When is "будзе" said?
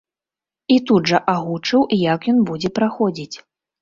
2.51-2.69